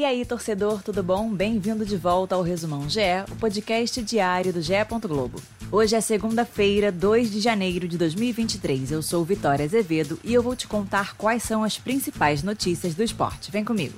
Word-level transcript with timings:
E 0.00 0.04
aí, 0.06 0.24
torcedor, 0.24 0.82
tudo 0.82 1.02
bom? 1.02 1.28
Bem-vindo 1.28 1.84
de 1.84 1.94
volta 1.94 2.34
ao 2.34 2.40
Resumão 2.40 2.88
GE, 2.88 3.00
o 3.30 3.36
podcast 3.36 4.00
diário 4.00 4.50
do 4.50 4.62
GE. 4.62 4.72
Globo. 5.02 5.42
Hoje 5.70 5.94
é 5.94 6.00
segunda-feira, 6.00 6.90
2 6.90 7.30
de 7.30 7.38
janeiro 7.38 7.86
de 7.86 7.98
2023. 7.98 8.92
Eu 8.92 9.02
sou 9.02 9.22
Vitória 9.26 9.62
Azevedo 9.62 10.18
e 10.24 10.32
eu 10.32 10.42
vou 10.42 10.56
te 10.56 10.66
contar 10.66 11.14
quais 11.18 11.42
são 11.42 11.62
as 11.62 11.76
principais 11.76 12.42
notícias 12.42 12.94
do 12.94 13.02
esporte. 13.02 13.50
Vem 13.50 13.62
comigo. 13.62 13.92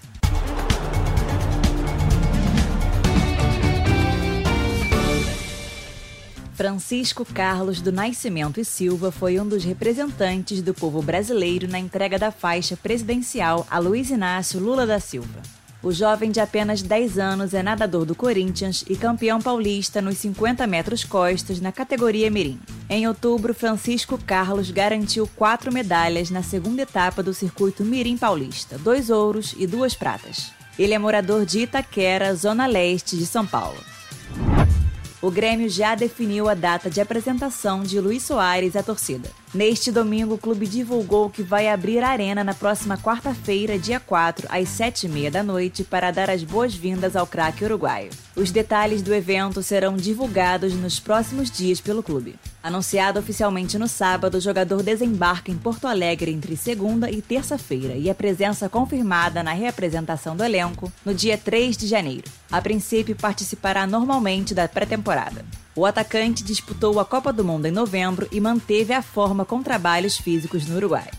Francisco 6.55 7.25
Carlos 7.25 7.81
do 7.81 7.93
Nascimento 7.93 8.59
e 8.59 8.65
Silva 8.65 9.13
foi 9.13 9.39
um 9.39 9.47
dos 9.47 9.63
representantes 9.63 10.63
do 10.63 10.75
povo 10.75 11.01
brasileiro 11.01 11.69
na 11.69 11.79
entrega 11.79 12.19
da 12.19 12.33
faixa 12.33 12.77
presidencial 12.77 13.65
a 13.71 13.79
Luiz 13.79 14.11
Inácio 14.11 14.59
Lula 14.59 14.85
da 14.85 14.99
Silva. 14.99 15.62
O 15.83 15.91
jovem 15.91 16.31
de 16.31 16.39
apenas 16.39 16.81
10 16.81 17.19
anos 17.19 17.55
é 17.55 17.63
nadador 17.63 18.05
do 18.05 18.15
Corinthians 18.15 18.85
e 18.89 18.97
campeão 18.97 19.41
paulista 19.41 20.01
nos 20.01 20.19
50 20.19 20.65
metros 20.67 21.03
costas 21.03 21.61
na 21.61 21.73
categoria 21.73 22.31
Mirim. 22.31 22.61
Em 22.89 23.09
outubro, 23.09 23.53
Francisco 23.53 24.17
Carlos 24.25 24.71
garantiu 24.71 25.29
quatro 25.35 25.73
medalhas 25.73 26.31
na 26.31 26.43
segunda 26.43 26.83
etapa 26.83 27.23
do 27.23 27.35
circuito 27.35 27.85
Mirim 27.85 28.17
Paulista, 28.17 28.79
dois 28.79 29.11
ouros 29.11 29.55
e 29.59 29.67
duas 29.67 29.95
pratas. 29.95 30.53
Ele 30.79 30.95
é 30.95 30.99
morador 30.99 31.45
de 31.45 31.61
Itaquera, 31.61 32.35
zona 32.35 32.67
leste 32.67 33.17
de 33.17 33.27
São 33.27 33.45
Paulo 33.45 33.79
o 35.23 35.31
Grêmio 35.31 35.69
já 35.69 35.95
definiu 35.95 36.49
a 36.49 36.55
data 36.55 36.91
de 36.91 37.01
apresentação 37.01 37.85
de 37.85 38.01
Luiz 38.01 38.25
Soares 38.25 38.75
à 38.75 38.83
torcida. 38.83 39.31
Neste 39.55 39.93
domingo, 39.93 40.37
o 40.37 40.39
clube 40.39 40.67
divulgou 40.67 41.29
que 41.29 41.43
vai 41.43 41.69
abrir 41.69 42.03
a 42.03 42.09
arena 42.09 42.43
na 42.43 42.55
próxima 42.55 42.97
quarta-feira, 42.97 43.79
dia 43.79 44.01
4, 44.01 44.49
às 44.51 44.67
7h30 44.71 45.31
da 45.31 45.43
noite, 45.43 45.85
para 45.85 46.11
dar 46.11 46.31
as 46.31 46.43
boas-vindas 46.43 47.15
ao 47.15 47.27
craque 47.27 47.63
uruguaio. 47.63 48.09
Os 48.35 48.51
detalhes 48.51 49.03
do 49.03 49.13
evento 49.13 49.63
serão 49.63 49.95
divulgados 49.95 50.73
nos 50.73 50.99
próximos 50.99 51.51
dias 51.51 51.83
pelo 51.83 52.03
clube. 52.03 52.37
Anunciado 52.63 53.21
oficialmente 53.21 53.77
no 53.77 53.87
sábado, 53.87 54.39
o 54.39 54.41
jogador 54.41 54.83
desembarca 54.83 55.51
em 55.51 55.59
Porto 55.59 55.87
Alegre 55.87 56.33
entre 56.33 56.57
segunda 56.57 57.11
e 57.11 57.21
terça-feira 57.21 57.95
e 57.95 58.09
a 58.09 58.15
presença 58.15 58.71
confirmada 58.71 59.43
na 59.43 59.53
reapresentação 59.53 60.35
do 60.35 60.43
elenco 60.43 60.91
no 61.05 61.13
dia 61.13 61.37
3 61.37 61.77
de 61.77 61.87
janeiro. 61.87 62.25
A 62.51 62.63
princípio, 62.63 63.15
participará 63.15 63.87
normalmente 63.87 64.55
da 64.55 64.67
pré-temporada. 64.67 65.45
O 65.75 65.87
atacante 65.87 66.45
disputou 66.45 67.01
a 67.01 67.05
Copa 67.05 67.33
do 67.33 67.43
Mundo 67.43 67.65
em 67.65 67.71
novembro 67.71 68.29
e 68.31 68.39
manteve 68.41 68.93
a 68.93 69.01
forma 69.01 69.43
com 69.43 69.63
trabalhos 69.63 70.19
físicos 70.19 70.67
no 70.67 70.77
Uruguai. 70.77 71.11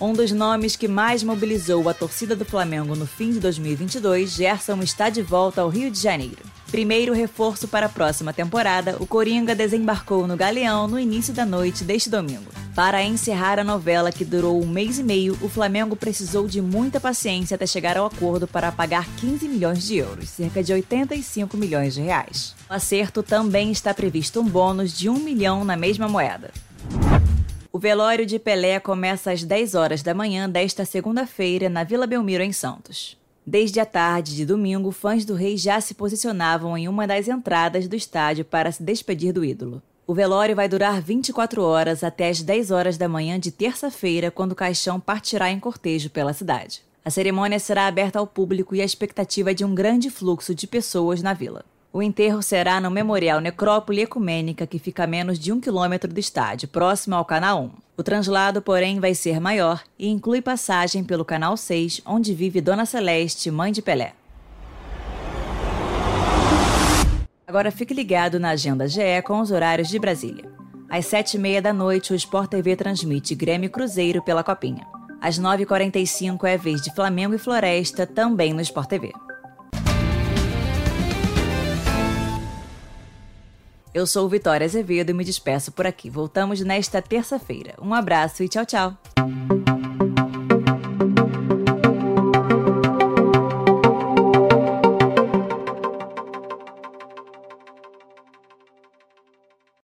Um 0.00 0.12
dos 0.12 0.30
nomes 0.30 0.76
que 0.76 0.86
mais 0.86 1.24
mobilizou 1.24 1.88
a 1.88 1.94
torcida 1.94 2.36
do 2.36 2.44
Flamengo 2.44 2.94
no 2.94 3.06
fim 3.06 3.32
de 3.32 3.40
2022, 3.40 4.30
Gerson 4.30 4.80
está 4.82 5.08
de 5.08 5.20
volta 5.20 5.62
ao 5.62 5.68
Rio 5.68 5.90
de 5.90 6.00
Janeiro. 6.00 6.42
Primeiro 6.70 7.12
reforço 7.12 7.66
para 7.66 7.86
a 7.86 7.88
próxima 7.88 8.32
temporada, 8.32 8.96
o 9.00 9.06
Coringa 9.06 9.54
desembarcou 9.54 10.28
no 10.28 10.36
Galeão 10.36 10.86
no 10.86 10.98
início 10.98 11.34
da 11.34 11.44
noite 11.44 11.82
deste 11.82 12.08
domingo. 12.08 12.63
Para 12.74 13.04
encerrar 13.04 13.60
a 13.60 13.64
novela 13.64 14.10
que 14.10 14.24
durou 14.24 14.60
um 14.60 14.66
mês 14.66 14.98
e 14.98 15.04
meio, 15.04 15.38
o 15.40 15.48
Flamengo 15.48 15.94
precisou 15.94 16.48
de 16.48 16.60
muita 16.60 16.98
paciência 16.98 17.54
até 17.54 17.68
chegar 17.68 17.96
ao 17.96 18.06
acordo 18.06 18.48
para 18.48 18.72
pagar 18.72 19.06
15 19.14 19.48
milhões 19.48 19.84
de 19.84 19.98
euros, 19.98 20.28
cerca 20.28 20.60
de 20.60 20.72
85 20.72 21.56
milhões 21.56 21.94
de 21.94 22.00
reais. 22.00 22.52
No 22.68 22.74
acerto 22.74 23.22
também 23.22 23.70
está 23.70 23.94
previsto 23.94 24.40
um 24.40 24.44
bônus 24.44 24.92
de 24.92 25.08
1 25.08 25.20
milhão 25.20 25.64
na 25.64 25.76
mesma 25.76 26.08
moeda. 26.08 26.50
O 27.70 27.78
velório 27.78 28.26
de 28.26 28.40
Pelé 28.40 28.80
começa 28.80 29.30
às 29.30 29.44
10 29.44 29.76
horas 29.76 30.02
da 30.02 30.12
manhã 30.12 30.50
desta 30.50 30.84
segunda-feira 30.84 31.68
na 31.68 31.84
Vila 31.84 32.08
Belmiro, 32.08 32.42
em 32.42 32.52
Santos. 32.52 33.16
Desde 33.46 33.78
a 33.78 33.86
tarde 33.86 34.34
de 34.34 34.44
domingo, 34.44 34.90
fãs 34.90 35.24
do 35.24 35.34
rei 35.34 35.56
já 35.56 35.80
se 35.80 35.94
posicionavam 35.94 36.76
em 36.76 36.88
uma 36.88 37.06
das 37.06 37.28
entradas 37.28 37.86
do 37.86 37.94
estádio 37.94 38.44
para 38.44 38.72
se 38.72 38.82
despedir 38.82 39.32
do 39.32 39.44
ídolo. 39.44 39.80
O 40.06 40.12
velório 40.12 40.54
vai 40.54 40.68
durar 40.68 41.00
24 41.00 41.62
horas 41.62 42.04
até 42.04 42.28
as 42.28 42.42
10 42.42 42.70
horas 42.70 42.98
da 42.98 43.08
manhã 43.08 43.40
de 43.40 43.50
terça-feira, 43.50 44.30
quando 44.30 44.52
o 44.52 44.56
caixão 44.56 45.00
partirá 45.00 45.50
em 45.50 45.58
cortejo 45.58 46.10
pela 46.10 46.34
cidade. 46.34 46.82
A 47.02 47.08
cerimônia 47.08 47.58
será 47.58 47.86
aberta 47.86 48.18
ao 48.18 48.26
público 48.26 48.74
e 48.74 48.82
a 48.82 48.84
expectativa 48.84 49.52
é 49.52 49.54
de 49.54 49.64
um 49.64 49.74
grande 49.74 50.10
fluxo 50.10 50.54
de 50.54 50.66
pessoas 50.66 51.22
na 51.22 51.32
vila. 51.32 51.64
O 51.90 52.02
enterro 52.02 52.42
será 52.42 52.82
no 52.82 52.90
Memorial 52.90 53.40
Necrópole 53.40 54.02
Ecumênica, 54.02 54.66
que 54.66 54.78
fica 54.78 55.04
a 55.04 55.06
menos 55.06 55.38
de 55.38 55.50
um 55.52 55.60
quilômetro 55.60 56.12
do 56.12 56.20
estádio, 56.20 56.68
próximo 56.68 57.14
ao 57.14 57.24
Canal 57.24 57.62
1. 57.62 57.70
O 57.96 58.02
translado, 58.02 58.60
porém, 58.60 59.00
vai 59.00 59.14
ser 59.14 59.40
maior 59.40 59.82
e 59.98 60.08
inclui 60.08 60.42
passagem 60.42 61.02
pelo 61.02 61.24
Canal 61.24 61.56
6, 61.56 62.02
onde 62.04 62.34
vive 62.34 62.60
Dona 62.60 62.84
Celeste, 62.84 63.50
mãe 63.50 63.72
de 63.72 63.80
Pelé. 63.80 64.12
Agora 67.46 67.70
fique 67.70 67.92
ligado 67.92 68.40
na 68.40 68.50
Agenda 68.50 68.88
GE 68.88 69.22
com 69.24 69.40
os 69.40 69.50
horários 69.50 69.88
de 69.88 69.98
Brasília. 69.98 70.50
Às 70.88 71.06
sete 71.06 71.34
e 71.34 71.40
meia 71.40 71.60
da 71.60 71.72
noite, 71.72 72.12
o 72.12 72.16
Sport 72.16 72.50
TV 72.50 72.74
transmite 72.76 73.34
Grêmio 73.34 73.70
Cruzeiro 73.70 74.22
pela 74.22 74.42
Copinha. 74.42 74.86
Às 75.20 75.38
9h45 75.38 76.44
é 76.44 76.56
vez 76.56 76.80
de 76.82 76.94
Flamengo 76.94 77.34
e 77.34 77.38
Floresta, 77.38 78.06
também 78.06 78.52
no 78.52 78.60
Sport 78.60 78.88
TV. 78.88 79.12
Eu 83.92 84.06
sou 84.06 84.28
Vitória 84.28 84.64
Azevedo 84.64 85.10
e 85.10 85.14
me 85.14 85.24
despeço 85.24 85.70
por 85.70 85.86
aqui. 85.86 86.10
Voltamos 86.10 86.60
nesta 86.60 87.00
terça-feira. 87.00 87.74
Um 87.80 87.94
abraço 87.94 88.42
e 88.42 88.48
tchau, 88.48 88.66
tchau. 88.66 88.98